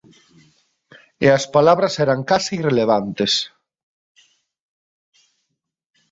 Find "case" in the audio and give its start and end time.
2.29-2.49